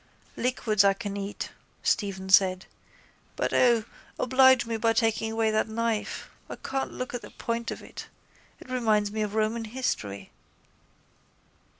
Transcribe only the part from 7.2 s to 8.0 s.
the point of